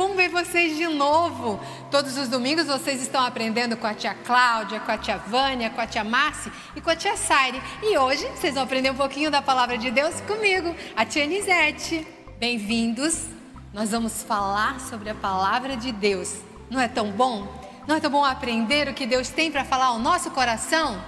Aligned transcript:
bom 0.00 0.14
ver 0.14 0.30
vocês 0.30 0.78
de 0.78 0.86
novo. 0.86 1.60
Todos 1.90 2.16
os 2.16 2.26
domingos 2.26 2.66
vocês 2.66 3.02
estão 3.02 3.22
aprendendo 3.22 3.76
com 3.76 3.86
a 3.86 3.92
tia 3.92 4.14
Cláudia, 4.14 4.80
com 4.80 4.90
a 4.90 4.96
tia 4.96 5.18
Vânia, 5.18 5.68
com 5.68 5.78
a 5.78 5.86
tia 5.86 6.02
Márcia 6.02 6.50
e 6.74 6.80
com 6.80 6.88
a 6.88 6.96
tia 6.96 7.18
Saire. 7.18 7.60
E 7.82 7.98
hoje 7.98 8.26
vocês 8.34 8.54
vão 8.54 8.62
aprender 8.62 8.90
um 8.90 8.94
pouquinho 8.94 9.30
da 9.30 9.42
palavra 9.42 9.76
de 9.76 9.90
Deus 9.90 10.18
comigo, 10.22 10.74
a 10.96 11.04
tia 11.04 11.26
Nisete. 11.26 12.06
Bem-vindos. 12.38 13.26
Nós 13.74 13.90
vamos 13.90 14.22
falar 14.22 14.80
sobre 14.80 15.10
a 15.10 15.14
palavra 15.14 15.76
de 15.76 15.92
Deus. 15.92 16.34
Não 16.70 16.80
é 16.80 16.88
tão 16.88 17.10
bom? 17.10 17.46
Não 17.86 17.94
é 17.94 18.00
tão 18.00 18.10
bom 18.10 18.24
aprender 18.24 18.88
o 18.88 18.94
que 18.94 19.04
Deus 19.04 19.28
tem 19.28 19.52
para 19.52 19.66
falar 19.66 19.88
ao 19.88 19.98
nosso 19.98 20.30
coração? 20.30 20.98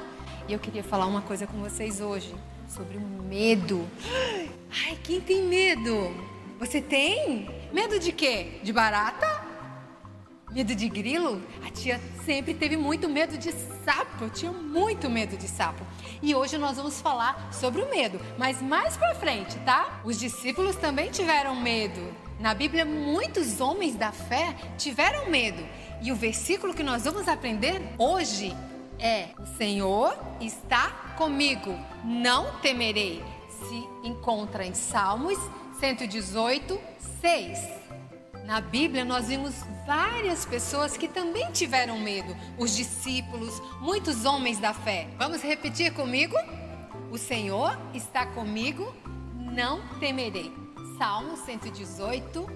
E 0.46 0.52
eu 0.52 0.58
queria 0.58 0.84
falar 0.84 1.06
uma 1.06 1.22
coisa 1.22 1.46
com 1.46 1.56
vocês 1.60 1.98
hoje 2.02 2.34
sobre 2.68 2.98
o 2.98 3.00
medo. 3.00 3.88
Ai, 4.84 4.98
quem 5.02 5.18
tem 5.18 5.44
medo? 5.44 6.14
Você 6.62 6.80
tem? 6.80 7.50
Medo 7.72 7.98
de 7.98 8.12
quê? 8.12 8.60
De 8.62 8.72
barata? 8.72 9.26
Medo 10.52 10.76
de 10.76 10.88
grilo? 10.88 11.42
A 11.66 11.70
tia 11.72 12.00
sempre 12.24 12.54
teve 12.54 12.76
muito 12.76 13.08
medo 13.08 13.36
de 13.36 13.50
sapo. 13.84 14.26
Eu 14.26 14.30
tinha 14.30 14.52
muito 14.52 15.10
medo 15.10 15.36
de 15.36 15.48
sapo. 15.48 15.84
E 16.22 16.36
hoje 16.36 16.56
nós 16.58 16.76
vamos 16.76 17.00
falar 17.00 17.52
sobre 17.52 17.82
o 17.82 17.90
medo, 17.90 18.20
mas 18.38 18.62
mais 18.62 18.96
para 18.96 19.12
frente, 19.16 19.58
tá? 19.64 20.00
Os 20.04 20.16
discípulos 20.20 20.76
também 20.76 21.10
tiveram 21.10 21.56
medo. 21.56 22.14
Na 22.38 22.54
Bíblia, 22.54 22.84
muitos 22.84 23.60
homens 23.60 23.96
da 23.96 24.12
fé 24.12 24.54
tiveram 24.78 25.28
medo. 25.28 25.66
E 26.00 26.12
o 26.12 26.14
versículo 26.14 26.72
que 26.72 26.84
nós 26.84 27.02
vamos 27.02 27.26
aprender 27.26 27.82
hoje 27.98 28.56
é: 29.00 29.30
O 29.36 29.46
Senhor 29.56 30.16
está 30.40 30.90
comigo, 31.16 31.76
não 32.04 32.60
temerei. 32.60 33.20
Se 33.68 33.88
encontra 34.02 34.64
em 34.66 34.74
Salmos 34.74 35.38
118, 35.78 36.78
6. 37.20 37.58
Na 38.44 38.60
Bíblia, 38.60 39.04
nós 39.04 39.28
vimos 39.28 39.54
várias 39.86 40.44
pessoas 40.44 40.96
que 40.96 41.08
também 41.08 41.50
tiveram 41.52 41.98
medo, 41.98 42.36
os 42.58 42.76
discípulos, 42.76 43.60
muitos 43.80 44.24
homens 44.24 44.58
da 44.58 44.74
fé. 44.74 45.08
Vamos 45.16 45.42
repetir 45.42 45.92
comigo? 45.92 46.36
O 47.10 47.18
Senhor 47.18 47.78
está 47.94 48.26
comigo, 48.26 48.94
não 49.34 49.80
temerei. 49.98 50.52
Salmo 50.98 51.36
118, 51.36 52.46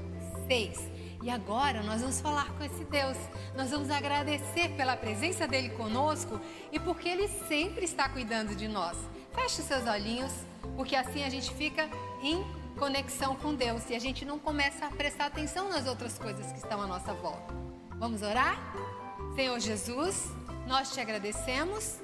6. 0.49 0.96
E 1.23 1.31
agora 1.31 1.83
nós 1.83 2.01
vamos 2.01 2.21
falar 2.21 2.51
com 2.53 2.65
esse 2.65 2.85
Deus. 2.85 3.17
Nós 3.57 3.71
vamos 3.71 3.91
agradecer 3.91 4.71
pela 4.77 4.97
presença 4.97 5.47
dele 5.47 5.71
conosco 5.71 6.41
e 6.71 6.79
porque 6.79 7.09
ele 7.09 7.29
sempre 7.29 7.85
está 7.85 8.09
cuidando 8.09 8.55
de 8.55 8.69
nós. 8.69 8.97
Feche 9.35 9.61
os 9.61 9.67
seus 9.67 9.87
olhinhos, 9.87 10.33
porque 10.77 10.95
assim 10.95 11.25
a 11.25 11.31
gente 11.31 11.53
fica 11.55 11.89
em 12.23 12.45
conexão 12.79 13.35
com 13.37 13.55
Deus 13.55 13.89
e 13.89 13.95
a 13.95 13.99
gente 13.99 14.25
não 14.25 14.39
começa 14.39 14.87
a 14.87 14.91
prestar 14.91 15.27
atenção 15.27 15.69
nas 15.69 15.87
outras 15.87 16.19
coisas 16.19 16.53
que 16.53 16.59
estão 16.59 16.81
à 16.81 16.87
nossa 16.87 17.13
volta. 17.15 17.55
Vamos 17.99 18.23
orar? 18.23 18.59
Senhor 19.35 19.59
Jesus, 19.59 20.31
nós 20.67 20.93
te 20.93 21.01
agradecemos 21.01 21.99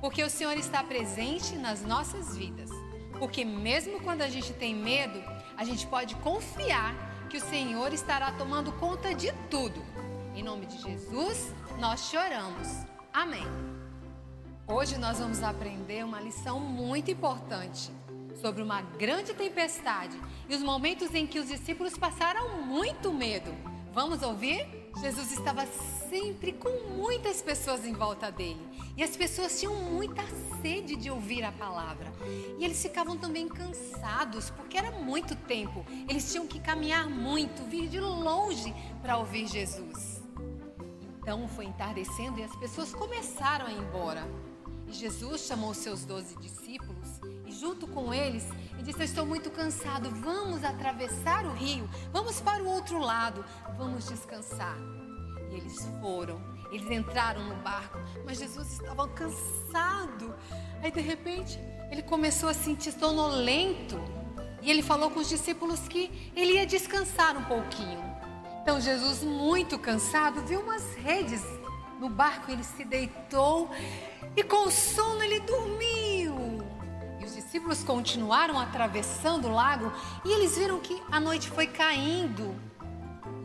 porque 0.00 0.22
o 0.22 0.30
Senhor 0.30 0.56
está 0.56 0.82
presente 0.82 1.56
nas 1.56 1.82
nossas 1.82 2.36
vidas. 2.36 2.70
Porque 3.18 3.44
mesmo 3.44 4.00
quando 4.00 4.22
a 4.22 4.28
gente 4.28 4.52
tem 4.52 4.74
medo, 4.74 5.22
a 5.56 5.64
gente 5.64 5.86
pode 5.86 6.14
confiar 6.16 6.94
que 7.26 7.36
o 7.36 7.40
Senhor 7.40 7.92
estará 7.92 8.30
tomando 8.32 8.72
conta 8.72 9.14
de 9.14 9.32
tudo. 9.50 9.82
Em 10.34 10.42
nome 10.42 10.66
de 10.66 10.78
Jesus, 10.78 11.52
nós 11.78 12.08
te 12.08 12.16
oramos. 12.16 12.68
Amém. 13.12 13.46
Hoje 14.66 14.96
nós 14.96 15.18
vamos 15.18 15.42
aprender 15.42 16.04
uma 16.04 16.20
lição 16.20 16.60
muito 16.60 17.10
importante 17.10 17.90
sobre 18.40 18.62
uma 18.62 18.80
grande 18.80 19.34
tempestade 19.34 20.20
e 20.48 20.54
os 20.54 20.62
momentos 20.62 21.14
em 21.14 21.26
que 21.26 21.38
os 21.38 21.48
discípulos 21.48 21.98
passaram 21.98 22.62
muito 22.62 23.12
medo. 23.12 23.52
Vamos 23.92 24.22
ouvir? 24.22 24.85
Jesus 25.00 25.30
estava 25.32 25.66
sempre 26.08 26.52
com 26.52 26.70
muitas 26.96 27.42
pessoas 27.42 27.84
em 27.84 27.92
volta 27.92 28.30
dele. 28.30 28.60
E 28.96 29.02
as 29.02 29.14
pessoas 29.14 29.60
tinham 29.60 29.74
muita 29.74 30.22
sede 30.62 30.96
de 30.96 31.10
ouvir 31.10 31.44
a 31.44 31.52
palavra. 31.52 32.10
E 32.58 32.64
eles 32.64 32.80
ficavam 32.80 33.16
também 33.18 33.46
cansados, 33.46 34.48
porque 34.50 34.78
era 34.78 34.90
muito 34.90 35.36
tempo. 35.36 35.84
Eles 36.08 36.32
tinham 36.32 36.46
que 36.46 36.58
caminhar 36.58 37.08
muito, 37.08 37.62
vir 37.68 37.88
de 37.88 38.00
longe 38.00 38.74
para 39.02 39.18
ouvir 39.18 39.46
Jesus. 39.46 40.22
Então 41.20 41.46
foi 41.48 41.66
entardecendo 41.66 42.38
e 42.38 42.44
as 42.44 42.56
pessoas 42.56 42.94
começaram 42.94 43.66
a 43.66 43.72
ir 43.72 43.78
embora. 43.78 44.26
E 44.88 44.92
Jesus 44.92 45.42
chamou 45.42 45.74
seus 45.74 46.04
doze 46.04 46.36
discípulos 46.38 46.95
junto 47.58 47.86
com 47.86 48.12
eles, 48.12 48.44
e 48.78 48.82
disse: 48.82 49.00
Eu 49.00 49.04
estou 49.04 49.26
muito 49.26 49.50
cansado, 49.50 50.10
vamos 50.10 50.64
atravessar 50.64 51.44
o 51.44 51.52
rio, 51.52 51.88
vamos 52.12 52.40
para 52.40 52.62
o 52.62 52.68
outro 52.68 52.98
lado, 52.98 53.44
vamos 53.76 54.06
descansar. 54.06 54.76
E 55.50 55.54
eles 55.54 55.76
foram, 56.00 56.40
eles 56.70 56.90
entraram 56.90 57.42
no 57.44 57.56
barco, 57.56 57.98
mas 58.24 58.38
Jesus 58.38 58.72
estava 58.72 59.08
cansado. 59.08 60.34
Aí, 60.82 60.90
de 60.90 61.00
repente, 61.00 61.58
ele 61.90 62.02
começou 62.02 62.48
a 62.48 62.54
sentir 62.54 62.92
sonolento 62.92 64.00
e 64.62 64.70
ele 64.70 64.82
falou 64.82 65.10
com 65.10 65.20
os 65.20 65.28
discípulos 65.28 65.86
que 65.88 66.32
ele 66.34 66.54
ia 66.54 66.66
descansar 66.66 67.36
um 67.36 67.44
pouquinho. 67.44 68.04
Então, 68.62 68.80
Jesus, 68.80 69.22
muito 69.22 69.78
cansado, 69.78 70.42
viu 70.42 70.60
umas 70.60 70.94
redes 70.96 71.40
no 72.00 72.08
barco, 72.08 72.50
ele 72.50 72.64
se 72.64 72.84
deitou 72.84 73.70
e 74.36 74.42
com 74.42 74.66
o 74.66 74.70
sono 74.70 75.22
ele 75.22 75.40
dormiu. 75.40 76.55
Os 77.56 77.58
discípulos 77.58 77.84
continuaram 77.84 78.60
atravessando 78.60 79.48
o 79.48 79.50
lago 79.50 79.90
e 80.26 80.30
eles 80.30 80.58
viram 80.58 80.78
que 80.78 81.02
a 81.10 81.18
noite 81.18 81.48
foi 81.48 81.66
caindo. 81.66 82.54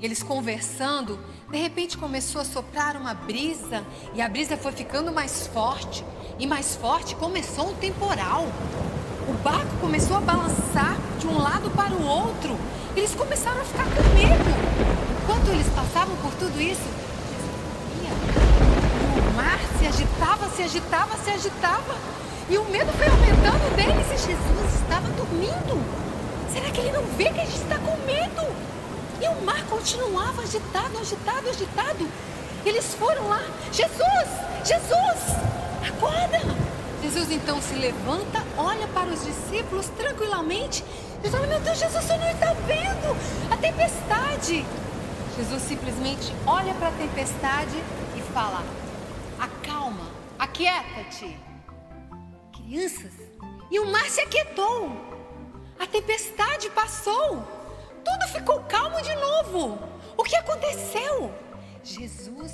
Eles 0.02 0.22
conversando, 0.22 1.18
de 1.50 1.58
repente 1.58 1.98
começou 1.98 2.42
a 2.42 2.44
soprar 2.44 2.98
uma 2.98 3.14
brisa 3.14 3.86
e 4.14 4.22
a 4.22 4.28
brisa 4.28 4.58
foi 4.58 4.74
ficando 4.74 5.14
mais 5.14 5.48
forte 5.48 6.04
e 6.38 6.46
mais 6.46 6.76
forte 6.76 7.16
começou 7.16 7.70
um 7.70 7.76
temporal. 7.76 8.48
O 9.30 9.34
barco 9.42 9.78
começou 9.80 10.18
a 10.18 10.20
balançar 10.20 10.98
de 11.18 11.28
um 11.28 11.38
lado 11.38 11.72
para 11.72 11.94
o 11.94 12.06
outro. 12.06 12.58
Eles 12.98 13.16
começaram 13.16 13.62
a 13.62 13.64
ficar 13.64 13.86
com 13.86 14.04
medo. 14.14 14.44
Enquanto 15.24 15.48
eles 15.52 15.70
passavam 15.70 16.18
por 16.18 16.34
tudo 16.34 16.60
isso, 16.60 16.90
o 19.30 19.38
mar 19.38 19.60
se 19.80 19.88
agitava, 19.88 20.50
se 20.50 20.64
agitava, 20.64 21.18
se 21.18 21.30
agitava. 21.30 22.22
E 22.50 22.58
o 22.58 22.66
medo 22.66 22.92
foi 22.94 23.08
aumentando 23.08 23.76
deles 23.76 24.08
e 24.08 24.28
Jesus 24.28 24.74
estava 24.82 25.08
dormindo. 25.10 25.82
Será 26.52 26.70
que 26.70 26.82
ele 26.82 26.92
não 26.92 27.04
vê 27.18 27.26
que 27.26 27.40
a 27.40 27.46
gente 27.46 27.62
está 27.62 27.78
com 27.80 27.96
medo? 28.06 28.56
E 29.22 29.28
o 29.28 29.42
mar 29.46 29.64
continuava 29.66 30.42
agitado, 30.42 30.98
agitado, 30.98 31.50
agitado. 31.50 32.08
Eles 32.66 32.94
foram 32.96 33.28
lá. 33.30 33.42
Jesus! 33.72 34.28
Jesus! 34.66 35.38
Acorda! 35.88 36.40
Jesus 37.02 37.32
então 37.32 37.60
se 37.62 37.74
levanta, 37.74 38.44
olha 38.58 38.88
para 38.90 39.10
os 39.10 39.26
discípulos 39.26 39.88
tranquilamente 39.98 40.84
e 41.24 41.30
fala: 41.30 41.48
Meu 41.48 41.60
Deus, 41.60 41.80
Jesus, 41.80 42.04
senhor 42.04 42.20
não 42.20 42.30
está 42.30 42.54
vendo 42.68 43.18
a 43.52 43.58
tempestade. 43.58 44.66
Jesus 45.38 45.62
simplesmente 45.64 46.34
olha 46.46 46.74
para 46.76 46.90
a 46.90 46.92
tempestade 46.92 47.78
e 48.16 48.22
fala: 48.34 48.64
Acalma, 49.40 50.08
aquieta-te. 50.38 51.51
Crianças, 52.72 53.12
e 53.70 53.80
o 53.82 53.92
mar 53.92 54.06
se 54.06 54.22
aquietou, 54.22 54.90
a 55.78 55.86
tempestade 55.86 56.70
passou, 56.70 57.46
tudo 58.02 58.32
ficou 58.32 58.62
calmo 58.62 59.02
de 59.02 59.14
novo. 59.14 59.78
O 60.16 60.24
que 60.24 60.38
aconteceu? 60.38 61.34
Jesus 61.84 62.54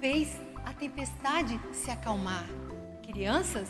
fez 0.00 0.40
a 0.64 0.72
tempestade 0.72 1.60
se 1.72 1.90
acalmar. 1.90 2.46
Crianças, 3.02 3.68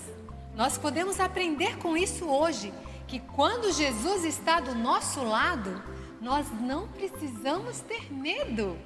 nós 0.54 0.76
podemos 0.76 1.18
aprender 1.20 1.78
com 1.78 1.96
isso 1.96 2.26
hoje, 2.26 2.70
que 3.06 3.18
quando 3.18 3.72
Jesus 3.72 4.26
está 4.26 4.60
do 4.60 4.74
nosso 4.74 5.24
lado, 5.24 5.82
nós 6.20 6.48
não 6.60 6.86
precisamos 6.88 7.80
ter 7.80 8.12
medo. 8.12 8.76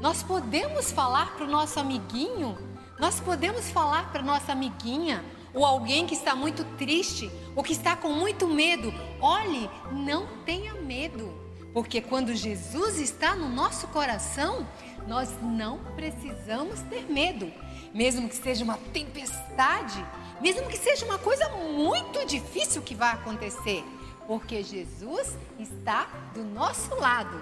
Nós 0.00 0.22
podemos 0.22 0.90
falar 0.90 1.34
para 1.34 1.44
o 1.44 1.50
nosso 1.50 1.78
amiguinho, 1.78 2.56
nós 2.98 3.20
podemos 3.20 3.68
falar 3.68 4.10
para 4.10 4.22
nossa 4.22 4.52
amiguinha, 4.52 5.22
ou 5.56 5.64
alguém 5.64 6.06
que 6.06 6.14
está 6.14 6.36
muito 6.36 6.62
triste, 6.76 7.30
ou 7.56 7.62
que 7.62 7.72
está 7.72 7.96
com 7.96 8.12
muito 8.12 8.46
medo. 8.46 8.92
Olhe, 9.18 9.70
não 9.90 10.26
tenha 10.44 10.74
medo, 10.74 11.32
porque 11.72 12.02
quando 12.02 12.34
Jesus 12.34 13.00
está 13.00 13.34
no 13.34 13.48
nosso 13.48 13.88
coração, 13.88 14.68
nós 15.08 15.30
não 15.42 15.78
precisamos 15.96 16.80
ter 16.82 17.10
medo, 17.10 17.50
mesmo 17.94 18.28
que 18.28 18.36
seja 18.36 18.62
uma 18.62 18.76
tempestade, 18.92 20.04
mesmo 20.42 20.68
que 20.68 20.76
seja 20.76 21.06
uma 21.06 21.18
coisa 21.18 21.48
muito 21.48 22.26
difícil 22.26 22.82
que 22.82 22.94
vai 22.94 23.14
acontecer, 23.14 23.82
porque 24.26 24.62
Jesus 24.62 25.38
está 25.58 26.06
do 26.34 26.44
nosso 26.44 26.94
lado. 26.96 27.40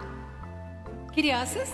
Crianças, 1.12 1.69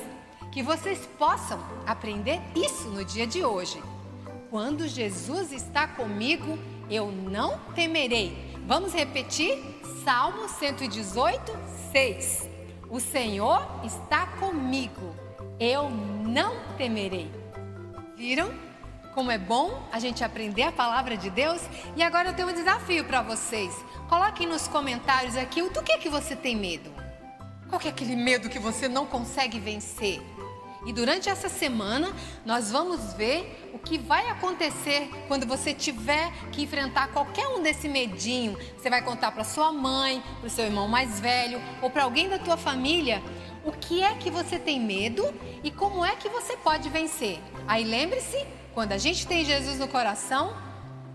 que 0.51 0.63
vocês 0.63 1.07
possam 1.19 1.63
aprender 1.87 2.41
isso 2.57 2.89
no 2.89 3.05
dia 3.05 3.27
de 3.27 3.45
hoje. 3.45 3.81
Quando 4.51 4.89
Jesus 4.89 5.53
está 5.53 5.87
comigo, 5.87 6.59
eu 6.91 7.13
não 7.13 7.57
temerei. 7.73 8.37
Vamos 8.67 8.93
repetir? 8.93 9.57
Salmo 10.05 10.49
118, 10.49 11.53
6. 11.93 12.49
O 12.89 12.99
Senhor 12.99 13.65
está 13.85 14.27
comigo, 14.27 15.15
eu 15.61 15.89
não 15.89 16.57
temerei. 16.77 17.31
Viram 18.17 18.53
como 19.15 19.31
é 19.31 19.39
bom 19.39 19.87
a 19.93 20.01
gente 20.01 20.25
aprender 20.25 20.65
a 20.65 20.73
palavra 20.73 21.17
de 21.17 21.31
Deus? 21.31 21.63
E 21.95 22.03
agora 22.03 22.31
eu 22.31 22.35
tenho 22.35 22.49
um 22.49 22.53
desafio 22.53 23.05
para 23.05 23.23
vocês. 23.23 23.73
Coloquem 24.09 24.49
nos 24.49 24.67
comentários 24.67 25.37
aqui 25.37 25.63
do 25.63 25.81
que, 25.81 25.99
que 25.99 26.09
você 26.09 26.35
tem 26.35 26.57
medo. 26.57 26.91
Qual 27.69 27.81
é 27.85 27.89
aquele 27.89 28.17
medo 28.17 28.49
que 28.49 28.59
você 28.59 28.89
não 28.89 29.07
consegue 29.07 29.61
vencer? 29.61 30.21
E 30.87 30.93
durante 30.93 31.29
essa 31.29 31.49
semana, 31.49 32.11
nós 32.45 32.71
vamos 32.71 33.13
ver 33.15 33.71
o 33.75 33.79
que 33.79 33.99
vai 33.99 34.29
acontecer 34.29 35.11
quando 35.29 35.47
você 35.47 35.75
tiver 35.75 36.33
que 36.51 36.63
enfrentar 36.63 37.09
qualquer 37.09 37.47
um 37.49 37.63
desse 37.63 37.89
medinho. 37.89 38.57
Você 38.77 38.89
vai 38.89 39.03
contar 39.03 39.33
para 39.33 39.45
sua 39.45 39.71
mãe, 39.73 40.23
para 40.39 40.47
o 40.47 40.51
seu 40.51 40.65
irmão 40.65 40.89
mais 40.89 41.21
velho 41.21 41.61
ou 41.83 41.91
para 41.91 42.05
alguém 42.05 42.29
da 42.29 42.39
tua 42.39 42.57
família 42.57 43.23
o 43.65 43.73
que 43.73 44.03
é 44.03 44.15
que 44.15 44.31
você 44.31 44.59
tem 44.59 44.81
medo 44.81 45.23
e 45.63 45.71
como 45.71 46.05
é 46.05 46.17
que 46.17 46.29
você 46.29 46.57
pode 46.57 46.89
vencer. 46.89 47.39
Aí 47.67 47.85
lembre-se, 47.85 48.47
quando 48.73 48.93
a 48.93 48.99
gente 48.99 49.27
tem 49.27 49.45
Jesus 49.45 49.79
no 49.79 49.89
coração, 49.89 50.57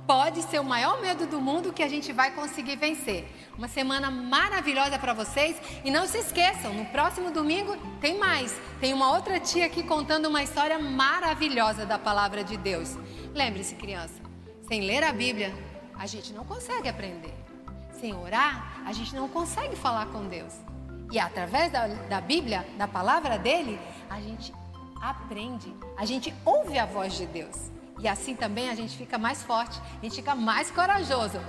pode 0.08 0.44
ser 0.44 0.60
o 0.60 0.64
maior 0.64 1.02
medo 1.02 1.26
do 1.26 1.42
mundo 1.42 1.74
que 1.74 1.84
a 1.84 1.88
gente 1.88 2.14
vai 2.14 2.32
conseguir 2.32 2.76
vencer. 2.76 3.28
Uma 3.58 3.68
semana 3.68 4.12
maravilhosa 4.12 5.00
para 5.00 5.14
vocês 5.14 5.56
e 5.84 5.92
não 5.92 6.06
se 6.08 6.18
esqueçam, 6.18 6.74
no 6.74 6.86
próximo 6.86 7.32
domingo 7.32 7.76
tem 8.00 8.18
mais. 8.18 8.56
Tem 8.80 8.94
uma 8.94 9.12
outra 9.12 9.40
tia 9.40 9.66
aqui 9.66 9.84
contando 9.84 10.28
uma 10.28 10.44
história 10.44 10.78
maravilhosa 10.78 11.86
da 11.86 11.98
palavra 11.98 12.44
de 12.44 12.58
Deus. 12.58 12.96
Lembre-se, 13.34 13.76
criança, 13.76 14.22
sem 14.68 14.82
ler 14.82 15.04
a 15.04 15.12
Bíblia, 15.12 15.54
a 15.98 16.06
gente 16.06 16.34
não 16.34 16.46
consegue 16.46 16.88
aprender. 16.88 17.34
Sem 18.00 18.14
orar, 18.14 18.84
a 18.86 18.94
gente 18.94 19.16
não 19.16 19.28
consegue 19.28 19.76
falar 19.76 20.08
com 20.08 20.28
Deus. 20.28 20.54
E 21.12 21.20
através 21.20 21.72
da, 21.72 21.88
da 21.88 22.22
Bíblia, 22.22 22.66
da 22.78 22.88
palavra 22.88 23.38
dele, 23.38 23.80
a 24.10 24.20
gente 24.20 24.54
aprende, 25.02 25.74
a 25.98 26.06
gente 26.06 26.34
ouve 26.44 26.78
a 26.78 26.86
voz 26.86 27.14
de 27.14 27.26
Deus. 27.26 27.72
E 28.00 28.08
assim 28.08 28.36
também 28.36 28.70
a 28.70 28.76
gente 28.76 28.98
fica 28.98 29.18
mais 29.18 29.42
forte, 29.44 29.80
a 30.02 30.06
gente 30.06 30.16
fica 30.16 30.36
mais 30.36 30.70
corajoso. 30.70 31.40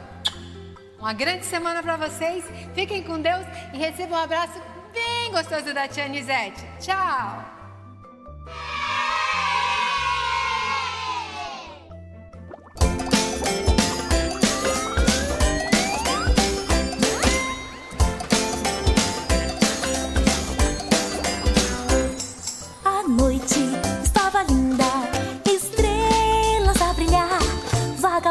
Uma 0.98 1.12
grande 1.12 1.44
semana 1.44 1.82
para 1.82 1.96
vocês. 1.96 2.44
Fiquem 2.74 3.02
com 3.02 3.20
Deus 3.20 3.46
e 3.72 3.76
recebam 3.76 4.18
um 4.18 4.22
abraço 4.22 4.60
bem 4.92 5.30
gostoso 5.30 5.74
da 5.74 5.86
Tia 5.86 6.08
Nizete. 6.08 6.64
Tchau! 6.80 7.55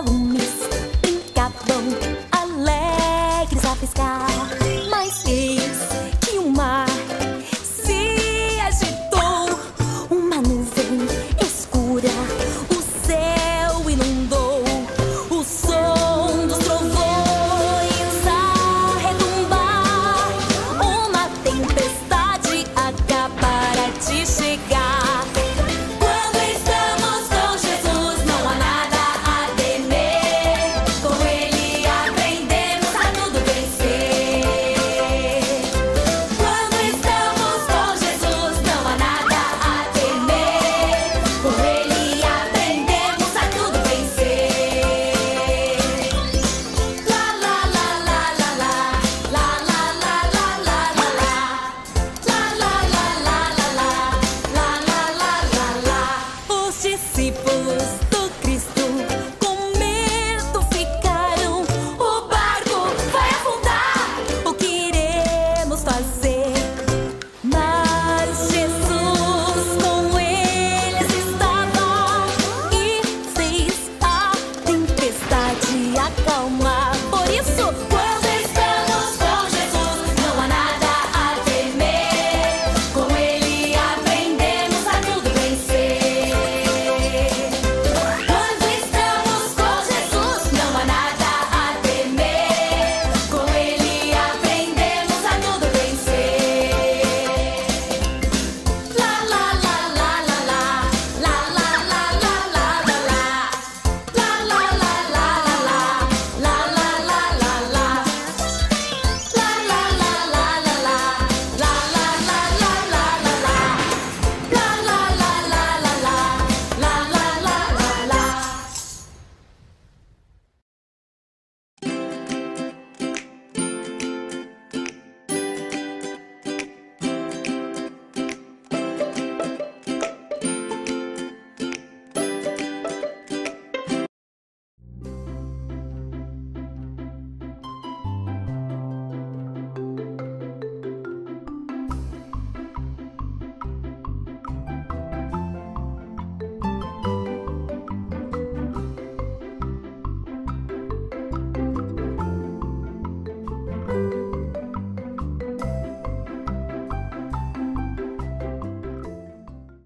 around 0.07 0.33
me. 0.33 0.44